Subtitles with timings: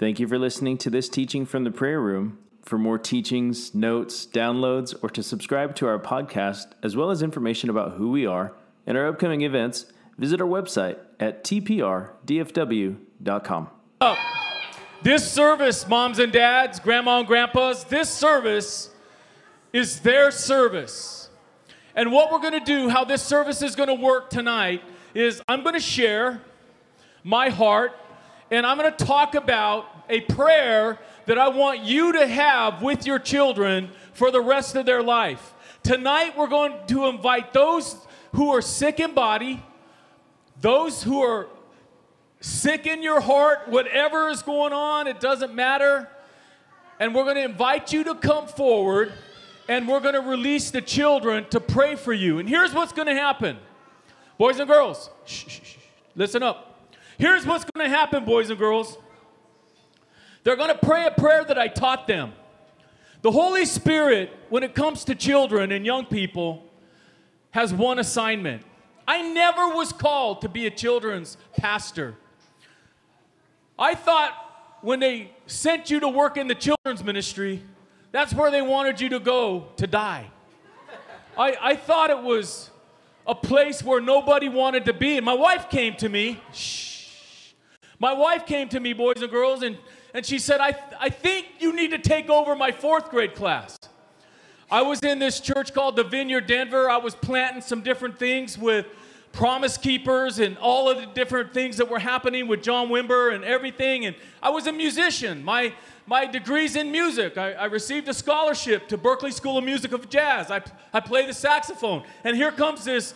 [0.00, 2.38] Thank you for listening to this teaching from the prayer room.
[2.62, 7.68] For more teachings, notes, downloads, or to subscribe to our podcast, as well as information
[7.68, 8.54] about who we are
[8.86, 12.08] and our upcoming events, visit our website at tprdfw.com.
[14.00, 14.16] Oh,
[15.02, 18.88] this service, moms and dads, grandma and grandpas, this service
[19.74, 21.28] is their service.
[21.94, 24.80] And what we're going to do, how this service is going to work tonight,
[25.12, 26.40] is I'm going to share
[27.22, 27.92] my heart
[28.50, 33.06] and I'm going to talk about a prayer that I want you to have with
[33.06, 35.54] your children for the rest of their life.
[35.82, 37.96] Tonight, we're going to invite those
[38.32, 39.62] who are sick in body,
[40.60, 41.46] those who are
[42.40, 46.08] sick in your heart, whatever is going on, it doesn't matter.
[46.98, 49.12] And we're going to invite you to come forward
[49.68, 52.40] and we're going to release the children to pray for you.
[52.40, 53.58] And here's what's going to happen
[54.36, 55.76] boys and girls, shh, shh, shh,
[56.16, 56.69] listen up.
[57.20, 58.96] Here's what's going to happen, boys and girls.
[60.42, 62.32] They're going to pray a prayer that I taught them.
[63.20, 66.64] The Holy Spirit, when it comes to children and young people,
[67.50, 68.62] has one assignment.
[69.06, 72.14] I never was called to be a children's pastor.
[73.78, 77.62] I thought when they sent you to work in the children's ministry,
[78.12, 80.30] that's where they wanted you to go to die.
[81.36, 82.70] I, I thought it was
[83.26, 85.18] a place where nobody wanted to be.
[85.18, 86.40] And my wife came to me.
[86.54, 86.89] Shh
[88.00, 89.76] my wife came to me, boys and girls, and,
[90.14, 93.78] and she said, I, I think you need to take over my fourth grade class.
[94.70, 96.88] I was in this church called the Vineyard Denver.
[96.88, 98.86] I was planting some different things with
[99.32, 103.44] Promise Keepers and all of the different things that were happening with John Wimber and
[103.44, 104.06] everything.
[104.06, 105.44] And I was a musician.
[105.44, 105.74] My,
[106.06, 107.36] my degree's in music.
[107.36, 110.50] I, I received a scholarship to Berklee School of Music of Jazz.
[110.50, 110.62] I,
[110.94, 112.04] I play the saxophone.
[112.24, 113.12] And here comes this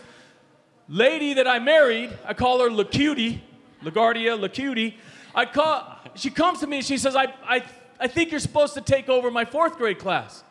[0.89, 2.11] lady that I married.
[2.27, 3.43] I call her La Cutie.
[3.85, 4.95] LaGuardia, LaCutie.
[5.35, 7.63] I call, she comes to me and she says, I, I,
[7.99, 10.45] I think you're supposed to take over my fourth grade class.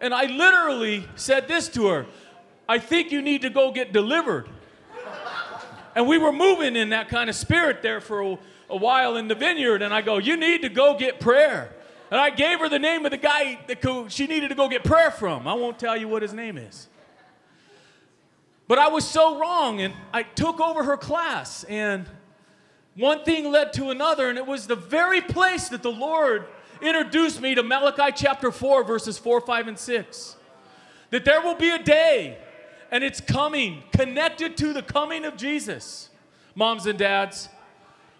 [0.00, 2.06] And I literally said this to her
[2.68, 4.48] I think you need to go get delivered.
[5.94, 8.38] and we were moving in that kind of spirit there for a,
[8.70, 9.82] a while in the vineyard.
[9.82, 11.74] And I go, You need to go get prayer.
[12.10, 14.84] And I gave her the name of the guy that she needed to go get
[14.84, 15.48] prayer from.
[15.48, 16.88] I won't tell you what his name is.
[18.66, 22.06] But I was so wrong, and I took over her class, and
[22.96, 26.46] one thing led to another, and it was the very place that the Lord
[26.80, 30.36] introduced me to Malachi chapter 4, verses 4, 5, and 6.
[31.10, 32.38] That there will be a day,
[32.90, 36.08] and it's coming, connected to the coming of Jesus,
[36.54, 37.48] moms and dads,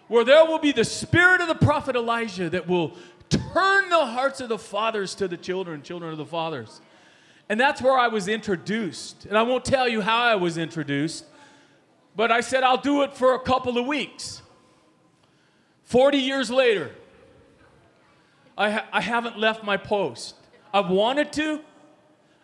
[0.07, 2.95] where there will be the spirit of the prophet Elijah that will
[3.29, 6.81] turn the hearts of the fathers to the children, children of the fathers.
[7.47, 9.25] And that's where I was introduced.
[9.25, 11.25] And I won't tell you how I was introduced,
[12.15, 14.41] but I said I'll do it for a couple of weeks.
[15.85, 16.91] 40 years later,
[18.57, 20.35] I, ha- I haven't left my post.
[20.73, 21.61] I've wanted to,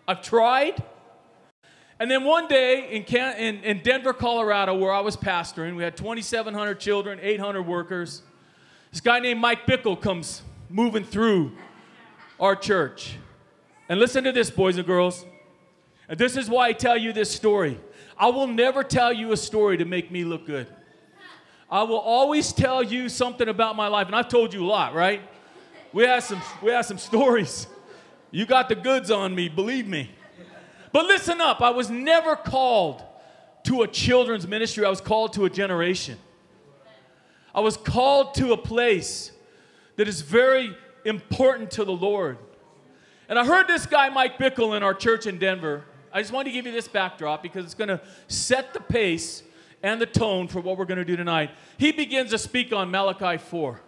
[0.08, 0.82] I've tried.
[2.00, 5.84] And then one day in, Can- in, in Denver, Colorado, where I was pastoring, we
[5.84, 8.22] had 2,700 children, 800 workers.
[8.92, 11.52] This guy named Mike Bickle comes moving through
[12.40, 13.18] our church.
[13.90, 15.26] And listen to this, boys and girls.
[16.08, 17.80] And this is why I tell you this story.
[18.18, 20.68] I will never tell you a story to make me look good.
[21.72, 24.94] I will always tell you something about my life, and I've told you a lot,
[24.94, 25.22] right?
[25.94, 27.66] We have some, we have some stories.
[28.30, 30.12] You got the goods on me, believe me.
[30.92, 33.02] But listen up, I was never called
[33.64, 36.18] to a children's ministry, I was called to a generation.
[37.54, 39.32] I was called to a place
[39.96, 42.38] that is very important to the Lord.
[43.30, 45.86] And I heard this guy, Mike Bickle, in our church in Denver.
[46.12, 49.44] I just wanted to give you this backdrop because it's going to set the pace
[49.84, 51.52] and the tone for what we're going to do tonight.
[51.78, 53.80] He begins to speak on Malachi 4.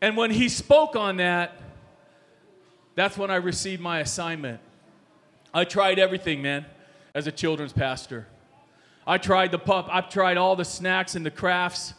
[0.00, 1.60] And when he spoke on that,
[2.94, 4.60] that's when I received my assignment.
[5.54, 6.66] I tried everything, man,
[7.14, 8.26] as a children's pastor.
[9.06, 11.94] I tried the pup, I've tried all the snacks and the crafts.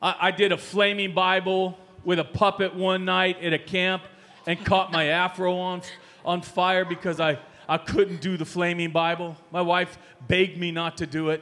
[0.00, 4.02] I, I did a flaming Bible with a puppet one night at a camp
[4.46, 5.82] and caught my afro on,
[6.24, 7.38] on fire because I
[7.70, 9.36] I couldn't do the flaming Bible.
[9.52, 9.96] My wife
[10.26, 11.40] begged me not to do it.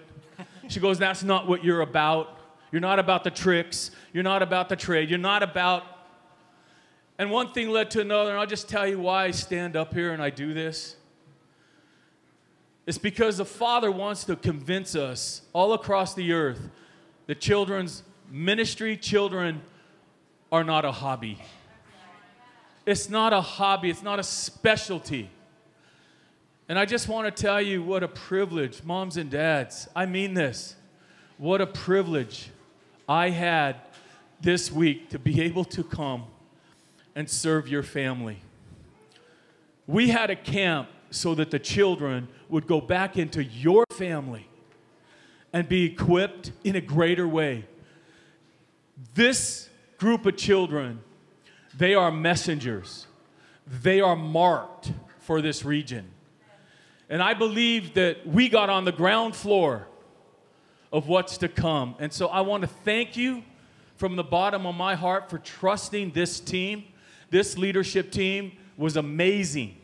[0.69, 2.38] She goes, That's not what you're about.
[2.70, 3.90] You're not about the tricks.
[4.12, 5.08] You're not about the trade.
[5.08, 5.84] You're not about.
[7.16, 9.94] And one thing led to another, and I'll just tell you why I stand up
[9.94, 10.96] here and I do this.
[12.86, 16.69] It's because the Father wants to convince us all across the earth
[17.26, 19.62] that children's ministry, children
[20.52, 21.38] are not a hobby.
[22.84, 25.31] It's not a hobby, it's not a specialty.
[26.69, 30.35] And I just want to tell you what a privilege, moms and dads, I mean
[30.35, 30.76] this.
[31.38, 32.50] What a privilege
[33.09, 33.76] I had
[34.41, 36.25] this week to be able to come
[37.15, 38.43] and serve your family.
[39.87, 44.47] We had a camp so that the children would go back into your family
[45.55, 47.65] and be equipped in a greater way.
[49.15, 51.00] This group of children,
[51.75, 53.06] they are messengers.
[53.67, 56.11] They are marked for this region.
[57.10, 59.87] And I believe that we got on the ground floor
[60.93, 61.94] of what's to come.
[61.99, 63.43] And so I want to thank you
[63.96, 66.84] from the bottom of my heart for trusting this team.
[67.31, 69.76] This leadership team was amazing.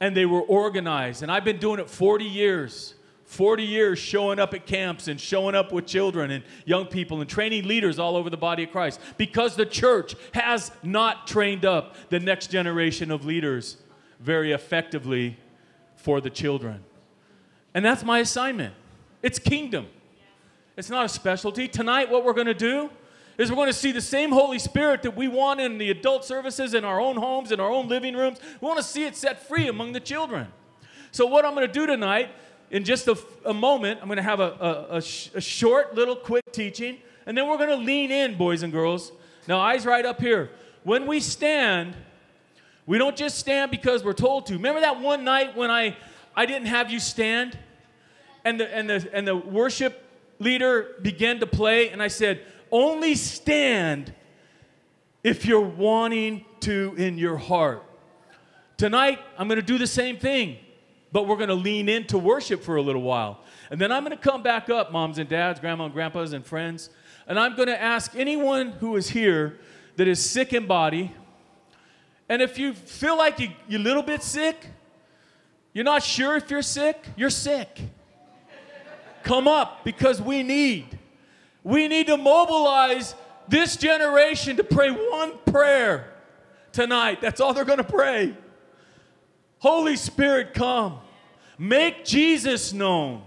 [0.00, 1.22] And they were organized.
[1.22, 2.94] And I've been doing it 40 years.
[3.24, 7.28] 40 years showing up at camps and showing up with children and young people and
[7.28, 11.94] training leaders all over the body of Christ because the church has not trained up
[12.08, 13.76] the next generation of leaders
[14.18, 15.36] very effectively
[15.98, 16.82] for the children.
[17.74, 18.74] And that's my assignment.
[19.22, 19.86] It's kingdom.
[20.76, 21.68] It's not a specialty.
[21.68, 22.88] Tonight, what we're going to do
[23.36, 26.24] is we're going to see the same Holy Spirit that we want in the adult
[26.24, 28.38] services, in our own homes, in our own living rooms.
[28.60, 30.48] We want to see it set free among the children.
[31.10, 32.30] So, what I'm going to do tonight,
[32.70, 35.94] in just a, a moment, I'm going to have a, a, a, sh- a short,
[35.94, 39.12] little, quick teaching, and then we're going to lean in, boys and girls.
[39.46, 40.50] Now, eyes right up here.
[40.84, 41.94] When we stand,
[42.88, 44.54] we don't just stand because we're told to.
[44.54, 45.94] Remember that one night when I,
[46.34, 47.58] I didn't have you stand?
[48.46, 50.02] And the, and, the, and the worship
[50.38, 52.40] leader began to play, and I said,
[52.72, 54.14] Only stand
[55.22, 57.84] if you're wanting to in your heart.
[58.78, 60.56] Tonight, I'm going to do the same thing,
[61.12, 63.40] but we're going to lean into worship for a little while.
[63.70, 66.46] And then I'm going to come back up, moms and dads, grandma and grandpas, and
[66.46, 66.88] friends,
[67.26, 69.58] and I'm going to ask anyone who is here
[69.96, 71.12] that is sick in body.
[72.28, 74.66] And if you feel like you, you're a little bit sick,
[75.72, 77.80] you're not sure if you're sick, you're sick.
[79.22, 80.98] Come up because we need.
[81.62, 83.14] We need to mobilize
[83.48, 86.12] this generation to pray one prayer
[86.72, 87.20] tonight.
[87.20, 88.36] That's all they're going to pray.
[89.58, 90.98] Holy Spirit, come.
[91.58, 93.22] Make Jesus known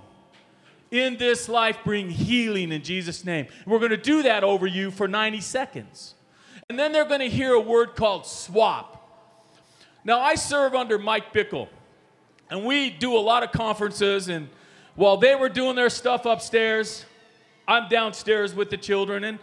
[0.89, 1.77] in this life.
[1.83, 3.48] Bring healing in Jesus' name.
[3.65, 6.15] We're going to do that over you for 90 seconds.
[6.71, 9.06] And then they're going to hear a word called swap.
[10.06, 11.68] Now, I serve under Mike Bickle,
[12.50, 14.29] and we do a lot of conferences.
[14.29, 14.47] And
[14.95, 17.06] while they were doing their stuff upstairs,
[17.68, 19.25] I'm downstairs with the children.
[19.25, 19.38] And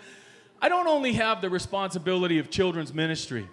[0.62, 3.46] I don't only have the responsibility of children's ministry,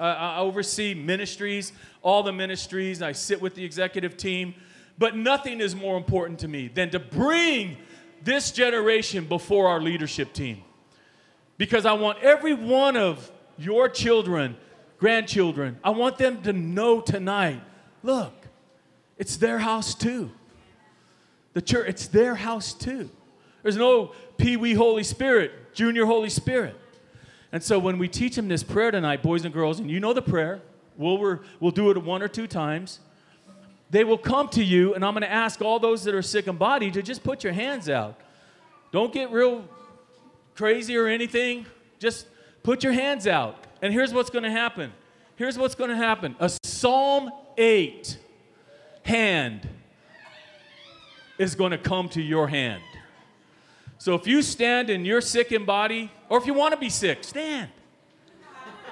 [0.00, 3.02] I oversee ministries, all the ministries.
[3.02, 4.54] I sit with the executive team.
[4.96, 7.76] But nothing is more important to me than to bring
[8.22, 10.62] this generation before our leadership team.
[11.58, 14.56] Because I want every one of your children,
[14.98, 17.60] grandchildren, I want them to know tonight
[18.02, 18.32] look,
[19.18, 20.30] it's their house too.
[21.52, 23.10] The church, it's their house too.
[23.62, 26.76] There's no Pee Wee Holy Spirit, Junior Holy Spirit.
[27.50, 30.12] And so when we teach them this prayer tonight, boys and girls, and you know
[30.12, 30.60] the prayer,
[30.96, 33.00] we'll, we'll do it one or two times.
[33.90, 36.46] They will come to you, and I'm going to ask all those that are sick
[36.46, 38.20] in body to just put your hands out.
[38.92, 39.64] Don't get real
[40.58, 41.64] crazy or anything.
[42.00, 42.26] Just
[42.64, 43.64] put your hands out.
[43.80, 44.92] And here's what's going to happen.
[45.36, 46.34] Here's what's going to happen.
[46.40, 48.18] A Psalm 8
[49.04, 49.68] hand
[51.38, 52.82] is going to come to your hand.
[53.98, 56.90] So if you stand and you're sick in body, or if you want to be
[56.90, 57.70] sick, stand.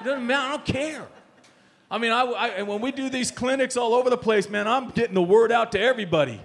[0.00, 0.46] It doesn't matter.
[0.46, 1.08] I don't care.
[1.90, 4.90] I mean, I, I, when we do these clinics all over the place, man, I'm
[4.90, 6.40] getting the word out to everybody.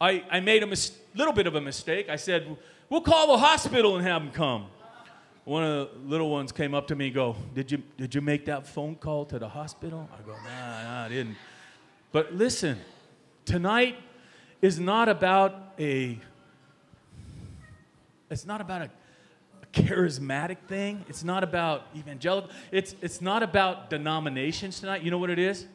[0.00, 2.08] I, I made a mis- little bit of a mistake.
[2.08, 2.56] I said,
[2.92, 4.66] we'll call the hospital and have them come.
[5.44, 8.20] One of the little ones came up to me and go, did you, did you
[8.20, 10.08] make that phone call to the hospital?
[10.12, 11.36] I go, nah, nah, I didn't.
[12.12, 12.78] But listen,
[13.46, 13.96] tonight
[14.60, 16.18] is not about a
[18.30, 18.90] it's not about a,
[19.74, 21.02] charismatic thing.
[21.08, 22.50] It's not about evangelical.
[22.70, 25.02] It's, it's not about denominations tonight.
[25.02, 25.66] You know what it is?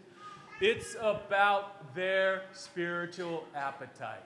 [0.62, 4.24] It's about their spiritual appetite.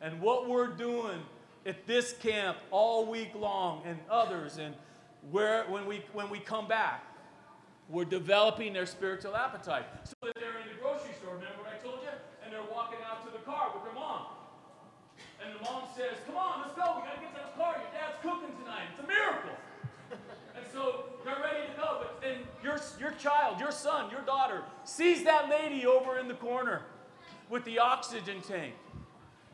[0.00, 1.20] And what we're doing
[1.66, 4.74] at this camp all week long and others and
[5.30, 7.04] where when we when we come back,
[7.88, 9.84] we're developing their spiritual appetite.
[10.04, 12.14] So that they're in the grocery store, remember what I told you?
[12.44, 14.26] And they're walking out to the car with their mom.
[15.44, 17.00] And the mom says, Come on, let's go.
[17.00, 17.76] We got to get to the car.
[17.76, 18.88] Your dad's cooking tonight.
[18.92, 19.56] It's a miracle.
[20.56, 21.98] and so they're ready to go.
[22.00, 26.34] But then your, your child, your son, your daughter sees that lady over in the
[26.34, 26.82] corner
[27.48, 28.74] with the oxygen tank.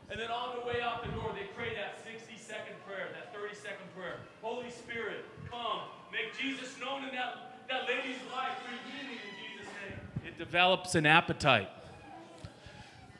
[0.09, 3.33] And then on the way out the door, they pray that 60 second prayer, that
[3.33, 4.15] 30 second prayer.
[4.41, 5.81] Holy Spirit, come.
[6.11, 8.57] Make Jesus known in that, that lady's life.
[8.69, 9.99] In Jesus' name.
[10.25, 11.69] It develops an appetite.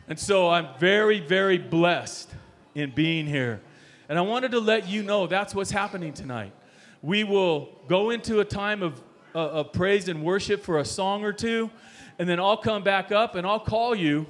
[0.08, 2.30] And so I'm very, very blessed
[2.74, 3.60] in being here.
[4.08, 6.54] And I wanted to let you know that's what's happening tonight.
[7.02, 9.02] We will go into a time of,
[9.36, 11.70] uh, of praise and worship for a song or two,
[12.18, 14.26] and then I'll come back up and I'll call you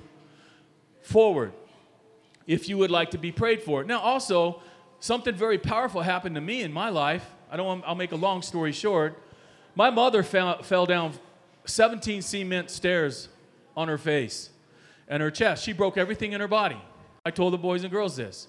[1.03, 1.53] forward
[2.47, 3.83] if you would like to be prayed for.
[3.83, 4.61] Now, also,
[4.99, 7.25] something very powerful happened to me in my life.
[7.51, 9.21] I don't want, I'll make a long story short.
[9.75, 11.13] My mother fell, fell down
[11.65, 13.29] 17 cement stairs
[13.75, 14.49] on her face
[15.07, 15.63] and her chest.
[15.63, 16.81] She broke everything in her body.
[17.25, 18.47] I told the boys and girls this.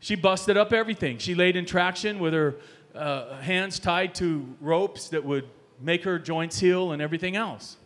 [0.00, 1.18] She busted up everything.
[1.18, 2.56] She laid in traction with her
[2.94, 5.48] uh, hands tied to ropes that would
[5.80, 7.76] make her joints heal and everything else.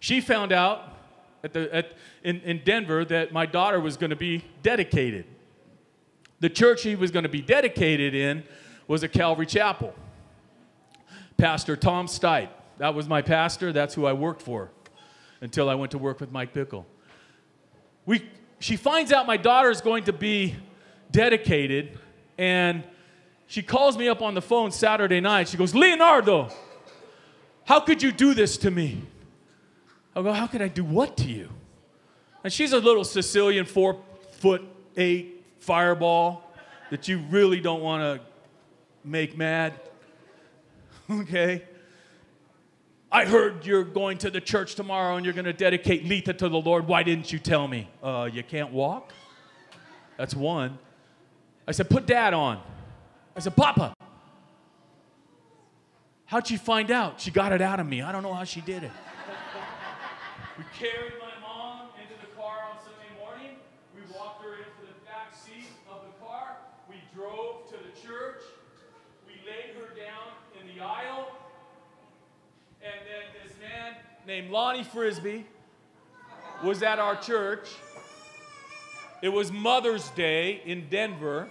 [0.00, 0.97] She found out
[1.44, 1.92] at the, at,
[2.22, 5.24] in, in Denver that my daughter was going to be dedicated.
[6.40, 8.44] The church she was going to be dedicated in
[8.86, 9.94] was a Calvary Chapel.
[11.36, 12.50] Pastor Tom Stipe.
[12.78, 13.72] That was my pastor.
[13.72, 14.70] That's who I worked for
[15.40, 16.84] until I went to work with Mike Bickle.
[18.06, 18.28] We,
[18.60, 20.56] she finds out my daughter is going to be
[21.10, 21.98] dedicated,
[22.36, 22.84] and
[23.46, 25.48] she calls me up on the phone Saturday night.
[25.48, 26.50] She goes, Leonardo,
[27.64, 29.02] how could you do this to me?
[30.18, 31.48] I go, How could I do what to you?
[32.42, 34.00] And she's a little Sicilian, four
[34.32, 34.62] foot
[34.96, 36.52] eight fireball
[36.90, 38.26] that you really don't want to
[39.04, 39.74] make mad.
[41.10, 41.64] Okay?
[43.10, 46.50] I heard you're going to the church tomorrow and you're going to dedicate Letha to
[46.50, 46.86] the Lord.
[46.86, 47.88] Why didn't you tell me?
[48.02, 49.14] Uh, you can't walk?
[50.18, 50.78] That's one.
[51.66, 52.60] I said, Put dad on.
[53.34, 53.94] I said, Papa.
[56.26, 57.22] How'd she find out?
[57.22, 58.02] She got it out of me.
[58.02, 58.92] I don't know how she did it.
[60.58, 63.56] We carried my mom into the car on Sunday morning.
[63.94, 66.56] We walked her into the back seat of the car.
[66.88, 68.42] We drove to the church.
[69.24, 71.30] We laid her down in the aisle.
[72.82, 73.94] And then this man
[74.26, 75.46] named Lonnie Frisbee
[76.64, 77.68] was at our church.
[79.22, 81.48] It was Mother's Day in Denver.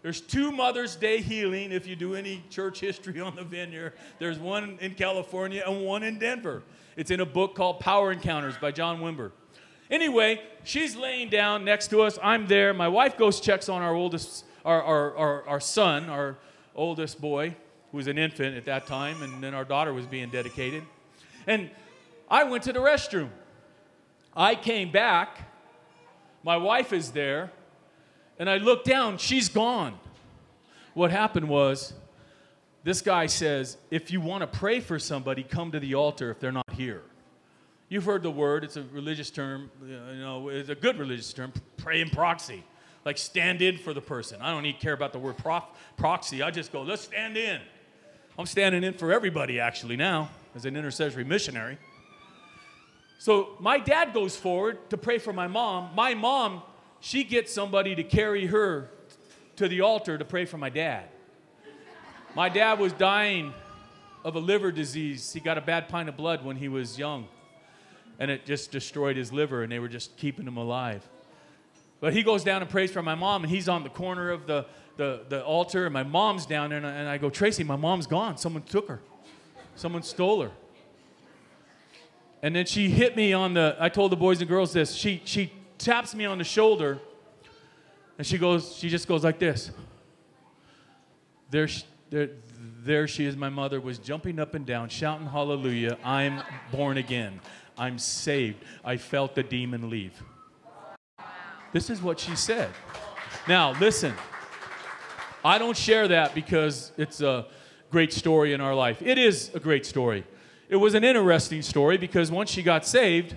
[0.00, 3.92] There's two Mother's Day healing if you do any church history on the vineyard.
[4.18, 6.62] There's one in California and one in Denver.
[6.96, 9.30] It's in a book called Power Encounters by John Wimber.
[9.90, 12.18] Anyway, she's laying down next to us.
[12.22, 12.72] I'm there.
[12.72, 16.38] My wife goes checks on our oldest, our, our, our, our son, our
[16.74, 17.54] oldest boy,
[17.92, 20.84] who was an infant at that time, and then our daughter was being dedicated.
[21.46, 21.70] And
[22.30, 23.28] I went to the restroom.
[24.34, 25.52] I came back.
[26.42, 27.52] My wife is there.
[28.38, 29.98] And I look down, she's gone.
[30.94, 31.92] What happened was,
[32.84, 36.38] this guy says, if you want to pray for somebody, come to the altar if
[36.38, 37.02] they're not here.
[37.88, 41.52] You've heard the word, it's a religious term, you know, it's a good religious term,
[41.76, 42.64] pray in proxy.
[43.04, 44.42] Like stand in for the person.
[44.42, 45.62] I don't even care about the word prof,
[45.96, 46.42] proxy.
[46.42, 47.60] I just go, let's stand in.
[48.36, 51.78] I'm standing in for everybody actually now as an intercessory missionary.
[53.18, 55.90] So my dad goes forward to pray for my mom.
[55.94, 56.62] My mom
[57.00, 58.90] she gets somebody to carry her
[59.56, 61.08] to the altar to pray for my dad.
[62.34, 63.54] My dad was dying
[64.26, 65.32] of a liver disease.
[65.32, 67.28] He got a bad pint of blood when he was young,
[68.18, 71.08] and it just destroyed his liver, and they were just keeping him alive.
[72.00, 74.48] But he goes down and prays for my mom, and he's on the corner of
[74.48, 74.66] the,
[74.96, 77.76] the, the altar, and my mom's down there, and I, and I go, Tracy, my
[77.76, 78.36] mom's gone.
[78.36, 79.00] Someone took her,
[79.76, 80.50] someone stole her.
[82.42, 84.92] And then she hit me on the, I told the boys and girls this.
[84.92, 86.98] She, she taps me on the shoulder,
[88.18, 89.70] and she goes, she just goes like this.
[91.48, 91.68] There,
[92.10, 92.30] there,
[92.86, 97.40] there she is, my mother, was jumping up and down, shouting hallelujah, I'm born again.
[97.76, 98.64] I'm saved.
[98.84, 100.22] I felt the demon leave.
[101.72, 102.70] This is what she said.
[103.46, 104.14] Now, listen.
[105.44, 107.46] I don't share that because it's a
[107.90, 109.02] great story in our life.
[109.02, 110.24] It is a great story.
[110.68, 113.34] It was an interesting story because once she got saved,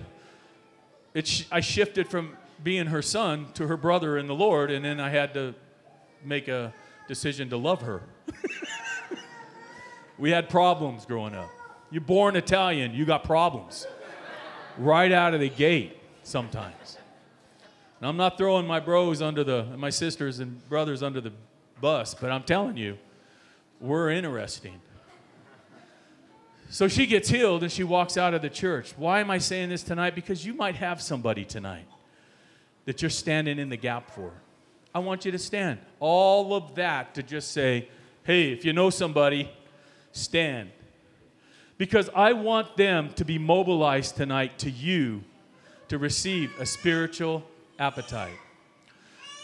[1.14, 4.84] it sh- I shifted from being her son to her brother in the Lord, and
[4.84, 5.54] then I had to
[6.24, 6.72] make a
[7.08, 8.02] decision to love her.
[10.20, 11.50] we had problems growing up.
[11.90, 13.86] You're born Italian, you got problems
[14.78, 16.98] right out of the gate sometimes.
[17.98, 21.32] And I'm not throwing my bros under the, my sisters and brothers under the
[21.80, 22.98] bus, but I'm telling you,
[23.80, 24.80] we're interesting.
[26.68, 28.94] So she gets healed and she walks out of the church.
[28.96, 30.14] Why am I saying this tonight?
[30.14, 31.86] Because you might have somebody tonight
[32.84, 34.32] that you're standing in the gap for.
[34.94, 35.78] I want you to stand.
[35.98, 37.88] All of that to just say,
[38.22, 39.50] hey, if you know somebody,
[40.12, 40.70] stand.
[41.78, 45.22] Because I want them to be mobilized tonight to you
[45.88, 47.42] to receive a spiritual
[47.78, 48.36] appetite.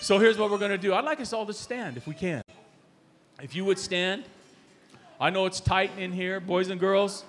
[0.00, 0.92] So here's what we're going to do.
[0.94, 2.42] I'd like us all to stand if we can.
[3.42, 4.25] If you would stand.
[5.18, 7.25] I know it's tight in here, boys and girls.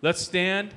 [0.00, 0.72] Let's stand.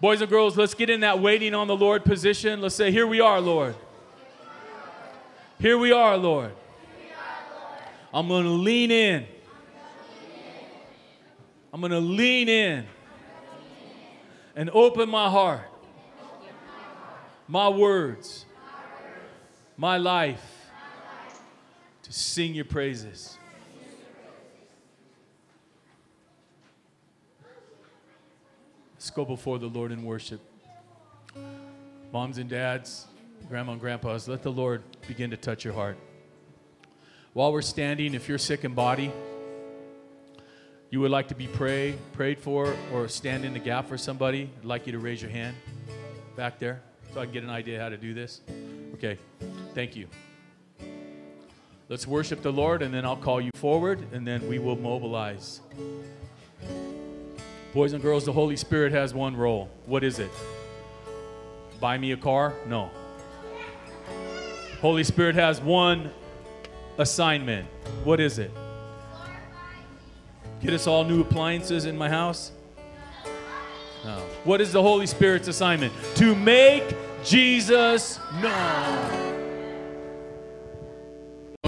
[0.00, 2.60] Boys and girls, let's get in that waiting on the Lord position.
[2.60, 3.74] Let's say, Here we are, Lord.
[5.58, 6.52] Here we are, Lord.
[8.12, 9.26] I'm going to lean in.
[11.72, 12.86] I'm going to lean in
[14.56, 15.68] and open my heart,
[17.46, 18.46] my words,
[19.76, 20.42] my life
[22.02, 23.36] to sing your praises.
[28.94, 30.40] Let's go before the Lord in worship.
[32.12, 33.06] Moms and dads,
[33.48, 35.98] grandma and grandpas, let the Lord begin to touch your heart.
[37.38, 39.12] While we're standing, if you're sick in body,
[40.90, 44.50] you would like to be pray, prayed for or stand in the gap for somebody,
[44.58, 45.54] I'd like you to raise your hand
[46.34, 46.82] back there
[47.14, 48.40] so I can get an idea how to do this.
[48.94, 49.18] Okay,
[49.72, 50.08] thank you.
[51.88, 55.60] Let's worship the Lord and then I'll call you forward and then we will mobilize.
[57.72, 59.70] Boys and girls, the Holy Spirit has one role.
[59.86, 60.32] What is it?
[61.78, 62.54] Buy me a car?
[62.66, 62.90] No.
[64.80, 66.10] Holy Spirit has one
[66.98, 67.66] assignment.
[68.04, 68.50] What is it?
[70.60, 72.52] Get us all new appliances in my house?
[74.04, 74.18] No.
[74.44, 75.92] What is the Holy Spirit's assignment?
[76.16, 76.84] To make
[77.24, 79.26] Jesus known.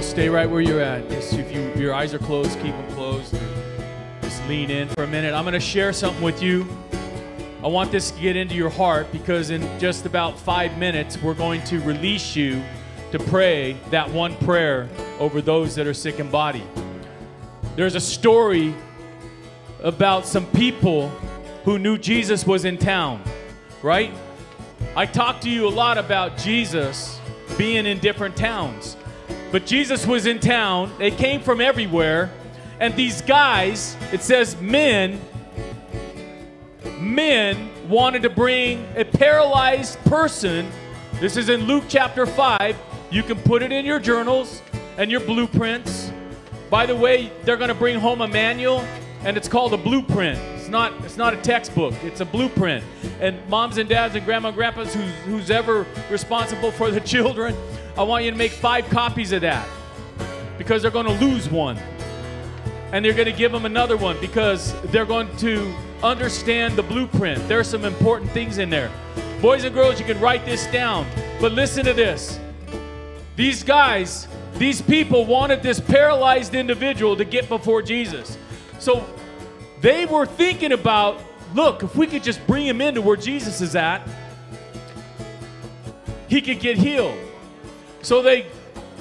[0.00, 1.08] Stay right where you're at.
[1.08, 3.36] Just if you, your eyes are closed, keep them closed.
[4.22, 5.34] Just lean in for a minute.
[5.34, 6.66] I'm going to share something with you.
[7.62, 11.34] I want this to get into your heart because in just about five minutes, we're
[11.34, 12.62] going to release you
[13.12, 14.88] to pray that one prayer
[15.18, 16.62] over those that are sick in body.
[17.76, 18.74] There's a story
[19.82, 21.08] about some people
[21.64, 23.22] who knew Jesus was in town,
[23.82, 24.12] right?
[24.96, 27.20] I talked to you a lot about Jesus
[27.56, 28.96] being in different towns.
[29.52, 30.92] But Jesus was in town.
[30.98, 32.30] They came from everywhere.
[32.78, 35.20] And these guys, it says men,
[36.98, 40.70] men wanted to bring a paralyzed person.
[41.14, 42.76] This is in Luke chapter 5.
[43.10, 44.62] You can put it in your journals
[44.96, 46.12] and your blueprints.
[46.70, 48.84] By the way, they're going to bring home a manual
[49.24, 50.38] and it's called a blueprint.
[50.56, 51.92] It's not it's not a textbook.
[52.04, 52.84] It's a blueprint.
[53.20, 57.56] And moms and dads and grandma and grandpas who's, who's ever responsible for the children,
[57.98, 59.68] I want you to make 5 copies of that.
[60.56, 61.78] Because they're going to lose one.
[62.92, 67.46] And they're going to give them another one because they're going to understand the blueprint.
[67.48, 68.90] There are some important things in there.
[69.42, 71.06] Boys and girls, you can write this down.
[71.40, 72.38] But listen to this.
[73.36, 78.36] These guys, these people wanted this paralyzed individual to get before Jesus.
[78.78, 79.06] So
[79.80, 81.22] they were thinking about
[81.54, 84.06] look, if we could just bring him into where Jesus is at,
[86.28, 87.18] he could get healed.
[88.02, 88.46] So they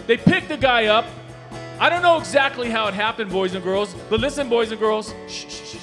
[0.08, 1.06] they picked the guy up.
[1.80, 5.14] I don't know exactly how it happened, boys and girls, but listen, boys and girls.
[5.28, 5.80] Shh, shh, shh.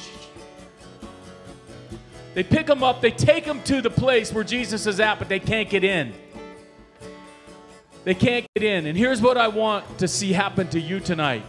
[2.35, 5.31] They pick him up, they take him to the place where Jesus is at, but
[5.31, 6.13] they can't get in.
[8.07, 8.87] They can't get in.
[8.87, 11.45] And here's what I want to see happen to you tonight.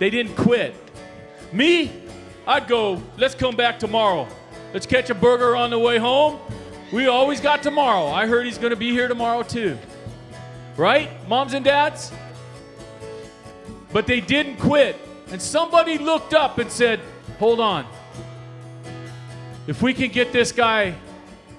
[0.00, 0.74] They didn't quit.
[1.52, 1.92] Me,
[2.44, 4.26] I'd go, let's come back tomorrow.
[4.74, 6.40] Let's catch a burger on the way home.
[6.92, 8.08] We always got tomorrow.
[8.08, 9.78] I heard he's going to be here tomorrow too.
[10.76, 11.08] Right?
[11.28, 12.10] Moms and dads?
[13.92, 14.96] But they didn't quit.
[15.30, 16.98] And somebody looked up and said,
[17.38, 17.86] hold on.
[19.68, 20.96] If we can get this guy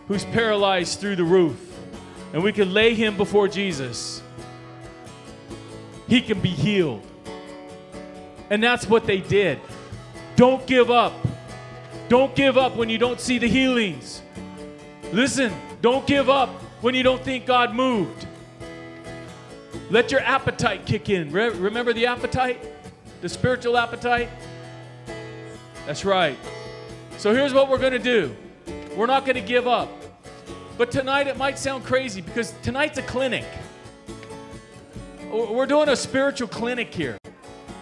[0.10, 1.71] who's paralyzed through the roof,
[2.34, 4.22] and we can lay him before Jesus,
[6.08, 7.02] he can be healed.
[8.50, 9.60] And that's what they did.
[10.36, 11.14] Don't give up.
[12.10, 14.22] Don't give up when you don't see the healings.
[15.14, 16.50] Listen, don't give up
[16.82, 18.28] when you don't think God moved.
[19.90, 21.32] Let your appetite kick in.
[21.32, 22.66] Re- remember the appetite?
[23.22, 24.30] The spiritual appetite?
[25.86, 26.38] That's right.
[27.18, 28.36] So here's what we're going to do
[28.96, 29.90] we're not going to give up.
[30.82, 33.46] But tonight it might sound crazy because tonight's a clinic.
[35.32, 37.20] We're doing a spiritual clinic here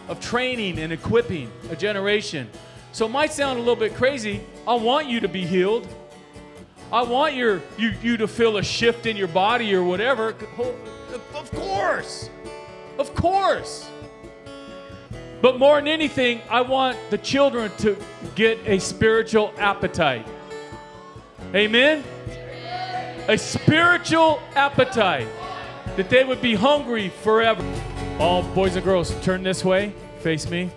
[0.09, 2.49] of training and equipping a generation.
[2.91, 4.41] So it might sound a little bit crazy.
[4.67, 5.87] I want you to be healed.
[6.91, 10.35] I want your you you to feel a shift in your body or whatever.
[11.33, 12.29] Of course.
[12.97, 13.89] Of course.
[15.41, 17.95] But more than anything, I want the children to
[18.35, 20.27] get a spiritual appetite.
[21.55, 22.03] Amen
[23.29, 25.27] a spiritual appetite,
[25.95, 27.63] that they would be hungry forever.
[28.17, 30.71] All boys and girls, turn this way, face me.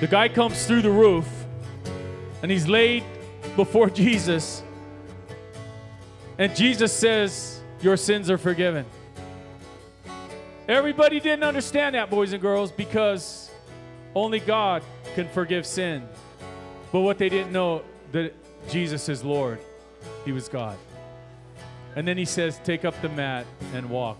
[0.00, 1.26] The guy comes through the roof
[2.40, 3.02] and he's laid
[3.56, 4.62] before Jesus.
[6.38, 8.86] And Jesus says, Your sins are forgiven.
[10.68, 13.50] Everybody didn't understand that, boys and girls, because
[14.14, 14.84] only God
[15.16, 16.08] can forgive sin.
[16.92, 17.82] But what they didn't know
[18.12, 18.34] that
[18.68, 19.60] Jesus is Lord.
[20.24, 20.76] He was God.
[21.96, 24.18] And then he says, Take up the mat and walk.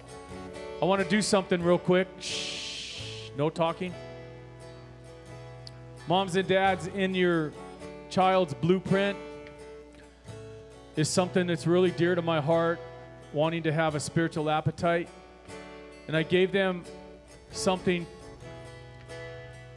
[0.80, 2.09] I want to do something real quick.
[2.20, 3.94] Shh, no talking.
[6.07, 7.52] Moms and dads, in your
[8.11, 9.18] child's blueprint
[10.96, 12.78] is something that's really dear to my heart,
[13.33, 15.09] wanting to have a spiritual appetite.
[16.07, 16.85] And I gave them
[17.50, 18.07] something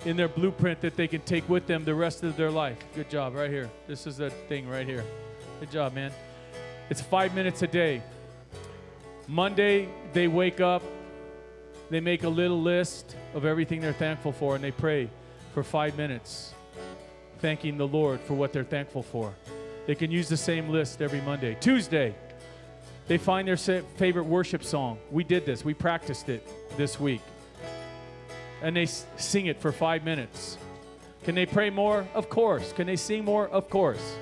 [0.05, 2.77] in their blueprint that they can take with them the rest of their life.
[2.95, 3.69] Good job, right here.
[3.87, 5.03] This is the thing right here.
[5.59, 6.11] Good job, man.
[6.89, 8.01] It's five minutes a day.
[9.27, 10.81] Monday, they wake up,
[11.89, 15.09] they make a little list of everything they're thankful for, and they pray
[15.53, 16.53] for five minutes,
[17.39, 19.33] thanking the Lord for what they're thankful for.
[19.85, 21.57] They can use the same list every Monday.
[21.59, 22.15] Tuesday,
[23.07, 24.99] they find their favorite worship song.
[25.11, 27.21] We did this, we practiced it this week.
[28.61, 30.57] And they sing it for five minutes.
[31.23, 32.07] Can they pray more?
[32.13, 32.73] Of course.
[32.73, 33.47] Can they sing more?
[33.49, 34.17] Of course.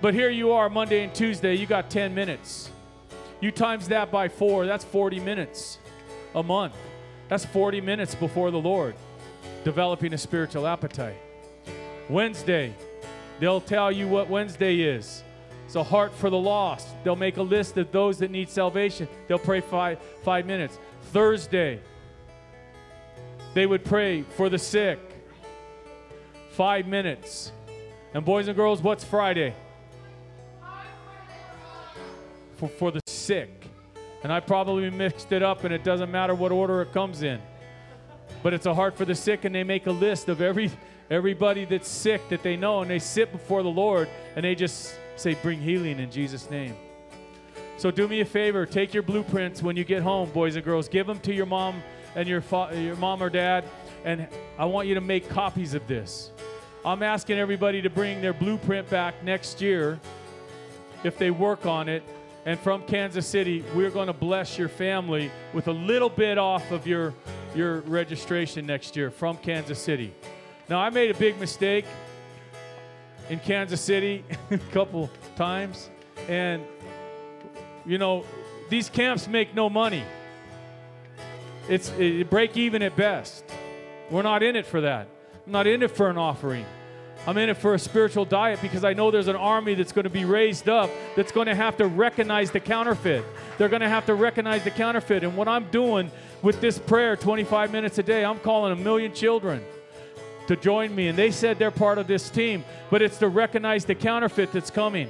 [0.00, 2.70] But here you are, Monday and Tuesday, you got 10 minutes.
[3.40, 5.78] You times that by four, that's 40 minutes
[6.34, 6.74] a month.
[7.28, 8.94] That's 40 minutes before the Lord,
[9.62, 11.16] developing a spiritual appetite.
[12.08, 12.74] Wednesday,
[13.40, 15.22] they'll tell you what Wednesday is.
[15.66, 16.88] It's a heart for the lost.
[17.04, 19.06] They'll make a list of those that need salvation.
[19.28, 20.78] They'll pray five, five minutes.
[21.12, 21.80] Thursday,
[23.54, 24.98] they would pray for the sick.
[26.50, 27.52] Five minutes.
[28.14, 29.54] And boys and girls, what's Friday?
[32.56, 33.50] For, for the sick.
[34.22, 37.40] And I probably mixed it up, and it doesn't matter what order it comes in.
[38.42, 40.70] But it's a heart for the sick, and they make a list of every
[41.10, 44.94] everybody that's sick that they know, and they sit before the Lord, and they just
[45.16, 46.76] say, Bring healing in Jesus' name.
[47.76, 50.88] So do me a favor, take your blueprints when you get home, boys and girls.
[50.88, 51.82] Give them to your mom
[52.14, 53.64] and your, fa- your mom or dad,
[54.04, 56.30] and I want you to make copies of this.
[56.84, 60.00] I'm asking everybody to bring their blueprint back next year
[61.04, 62.02] if they work on it.
[62.46, 66.70] And from Kansas City, we're going to bless your family with a little bit off
[66.70, 67.12] of your,
[67.54, 70.14] your registration next year from Kansas City.
[70.68, 71.84] Now, I made a big mistake
[73.28, 75.90] in Kansas City a couple times.
[76.28, 76.64] And,
[77.84, 78.24] you know,
[78.70, 80.02] these camps make no money.
[81.70, 83.44] It's it break even at best.
[84.10, 85.06] We're not in it for that.
[85.46, 86.66] I'm not in it for an offering.
[87.28, 90.02] I'm in it for a spiritual diet because I know there's an army that's going
[90.04, 93.24] to be raised up that's going to have to recognize the counterfeit.
[93.56, 95.22] They're going to have to recognize the counterfeit.
[95.22, 96.10] And what I'm doing
[96.42, 99.62] with this prayer 25 minutes a day, I'm calling a million children
[100.48, 101.06] to join me.
[101.06, 104.72] And they said they're part of this team, but it's to recognize the counterfeit that's
[104.72, 105.08] coming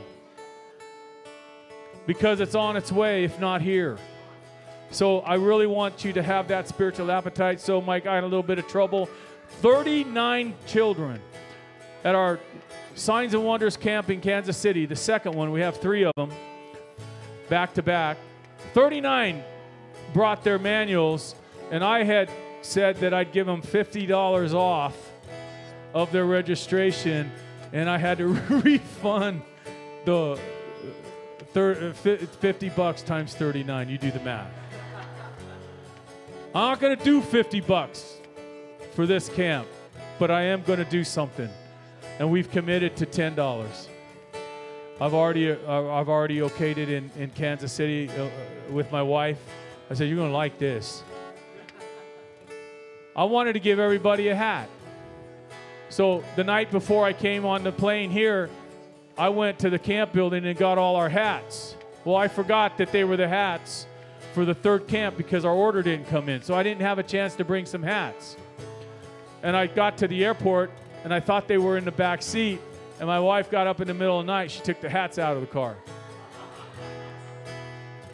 [2.07, 3.97] because it's on its way, if not here.
[4.91, 7.61] So I really want you to have that spiritual appetite.
[7.61, 9.09] So, Mike, I had a little bit of trouble.
[9.61, 11.21] 39 children
[12.05, 12.41] at our
[12.95, 16.31] Signs and Wonders camp in Kansas City, the second one, we have three of them
[17.49, 18.17] back to back.
[18.75, 19.43] 39
[20.13, 21.35] brought their manuals,
[21.71, 22.31] and I had
[22.63, 24.97] said that I'd give them $50 off
[25.95, 27.31] of their registration,
[27.73, 29.43] and I had to refund
[30.05, 30.39] the
[31.55, 33.89] uh, 50 bucks times 39.
[33.89, 34.60] You do the math.
[36.53, 38.17] I'm not going to do 50 bucks
[38.97, 39.69] for this camp,
[40.19, 41.49] but I am going to do something.
[42.19, 43.87] And we've committed to $10.
[45.01, 45.57] I've already, uh,
[45.93, 48.29] I've already okayed it in, in Kansas City uh,
[48.69, 49.39] with my wife.
[49.91, 51.05] I said, You're going to like this.
[53.15, 54.69] I wanted to give everybody a hat.
[55.89, 58.51] So the night before I came on the plane here,
[59.17, 61.77] I went to the camp building and got all our hats.
[62.05, 63.87] Well, I forgot that they were the hats
[64.33, 66.43] for the third camp because our order didn't come in.
[66.43, 68.37] So I didn't have a chance to bring some hats.
[69.43, 70.71] And I got to the airport
[71.05, 72.61] and I thought they were in the back seat.
[72.99, 74.51] And my wife got up in the middle of the night.
[74.51, 75.77] She took the hats out of the car.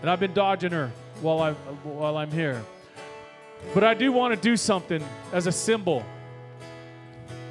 [0.01, 2.65] And I've been dodging her while I'm, while I'm here.
[3.75, 5.03] But I do want to do something
[5.33, 6.05] as a symbol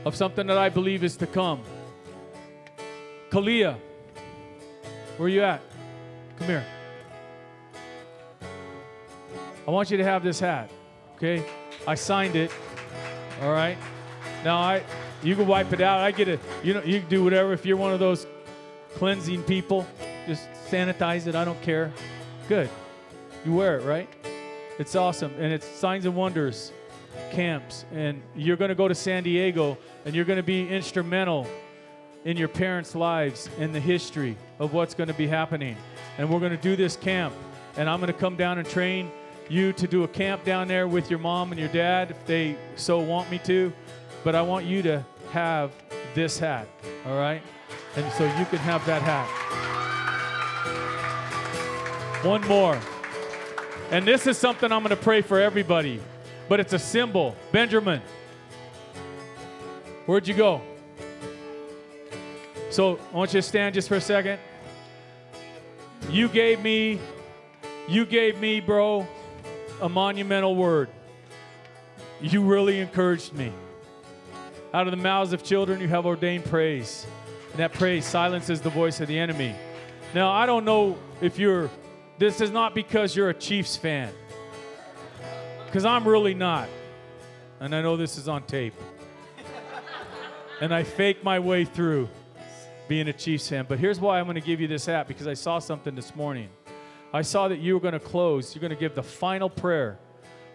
[0.06, 1.62] of something that I believe is to come.
[3.30, 3.76] Kalia,
[5.18, 5.62] where are you at?
[6.38, 6.66] Come here.
[9.68, 10.70] I want you to have this hat,
[11.16, 11.44] okay?
[11.88, 12.52] I signed it,
[13.42, 13.78] all right?
[14.44, 14.84] Now, I,
[15.24, 16.02] you can wipe it out.
[16.02, 16.40] I get it.
[16.64, 17.52] You know, you can do whatever.
[17.52, 18.28] If you're one of those
[18.94, 19.88] cleansing people,
[20.28, 21.34] just sanitize it.
[21.34, 21.92] I don't care.
[22.48, 22.70] Good.
[23.44, 24.08] You wear it, right?
[24.78, 25.34] It's awesome.
[25.40, 26.72] And it's Signs and Wonders
[27.32, 27.86] camps.
[27.92, 31.48] And you're going to go to San Diego and you're going to be instrumental
[32.24, 35.76] in your parents' lives in the history of what's going to be happening.
[36.18, 37.34] And we're going to do this camp.
[37.78, 39.12] And I'm going to come down and train
[39.50, 42.58] you to do a camp down there with your mom and your dad if they
[42.76, 43.72] so want me to.
[44.24, 45.72] But I want you to have
[46.14, 46.68] this hat,
[47.06, 47.42] all right?
[47.96, 49.28] And so you can have that hat.
[52.26, 52.80] One more.
[53.92, 56.02] And this is something I'm going to pray for everybody,
[56.50, 57.36] but it's a symbol.
[57.52, 58.02] Benjamin,
[60.08, 60.62] where'd you go?
[62.72, 64.40] So I want you to stand just for a second.
[66.10, 67.00] You gave me,
[67.88, 69.08] you gave me, bro,
[69.82, 70.90] a monumental word.
[72.22, 73.52] You really encouraged me.
[74.74, 77.06] Out of the mouths of children, you have ordained praise.
[77.52, 79.56] And that praise silences the voice of the enemy.
[80.14, 81.70] Now, I don't know if you're,
[82.18, 84.14] this is not because you're a Chiefs fan,
[85.66, 86.70] because I'm really not.
[87.60, 88.74] And I know this is on tape.
[90.62, 92.10] and I fake my way through
[92.88, 93.66] being a Chiefs fan.
[93.68, 96.16] But here's why I'm going to give you this hat because I saw something this
[96.16, 96.50] morning.
[97.16, 99.98] I saw that you were going to close, you're going to give the final prayer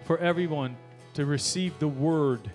[0.05, 0.77] for everyone
[1.15, 2.51] to receive the word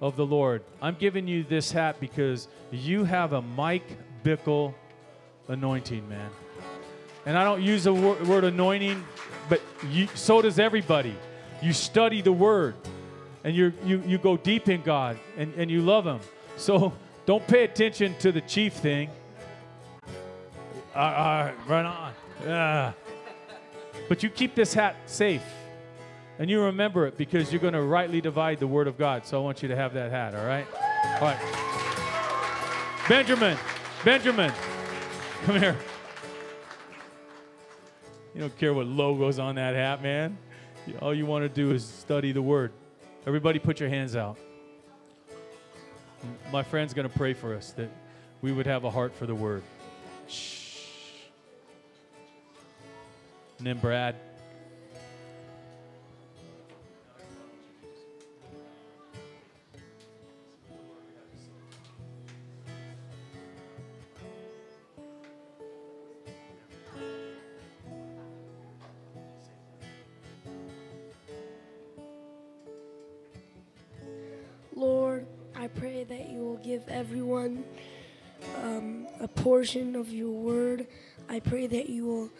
[0.00, 0.62] of the Lord.
[0.80, 4.74] I'm giving you this hat because you have a Mike Bickle
[5.48, 6.30] anointing, man.
[7.26, 9.02] And I don't use the word, word anointing,
[9.48, 11.16] but you, so does everybody.
[11.60, 12.76] You study the word
[13.42, 16.20] and you you, you go deep in God and, and you love Him.
[16.56, 16.92] So
[17.26, 19.10] don't pay attention to the chief thing.
[20.94, 22.12] Uh, uh, run on.
[22.48, 22.92] Uh.
[24.12, 25.42] But you keep this hat safe.
[26.38, 29.24] And you remember it because you're going to rightly divide the word of God.
[29.24, 30.66] So I want you to have that hat, all right?
[31.14, 31.38] All right.
[33.08, 33.56] Benjamin,
[34.04, 34.52] Benjamin,
[35.46, 35.78] come here.
[38.34, 40.36] You don't care what logo's on that hat, man.
[41.00, 42.72] All you want to do is study the word.
[43.26, 44.36] Everybody put your hands out.
[46.52, 47.88] My friend's going to pray for us that
[48.42, 49.62] we would have a heart for the word.
[50.28, 50.61] Shh.
[53.62, 54.16] And then Brad.
[74.74, 77.62] Lord, I pray that you will give everyone
[78.56, 80.88] um, a portion of your word.
[81.28, 82.30] I pray that you will,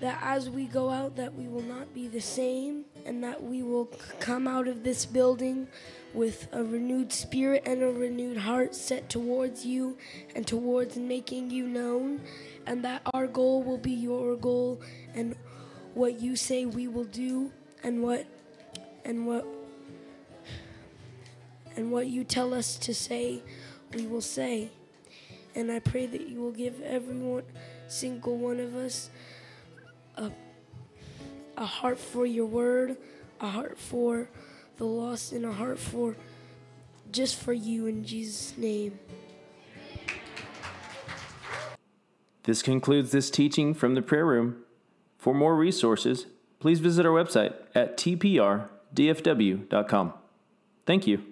[0.00, 3.62] that as we go out, that we will not be the same, and that we
[3.62, 3.86] will
[4.18, 5.68] come out of this building
[6.14, 9.96] with a renewed spirit and a renewed heart set towards you
[10.34, 12.20] and towards making you known,
[12.66, 14.80] and that our goal will be your goal,
[15.14, 15.36] and
[15.94, 18.26] what you say we will do, and what,
[19.04, 19.46] and what
[21.76, 23.42] and what you tell us to say,
[23.94, 24.70] we will say.
[25.54, 27.44] And I pray that you will give everyone,
[27.88, 29.10] single one of us,
[30.20, 30.30] a,
[31.56, 32.96] a heart for your word,
[33.40, 34.28] a heart for
[34.76, 36.16] the lost, and a heart for
[37.10, 38.98] just for you in Jesus' name.
[42.44, 44.64] This concludes this teaching from the prayer room.
[45.18, 46.26] For more resources,
[46.58, 48.68] please visit our website at tprdfw.com.
[50.86, 51.29] Thank you.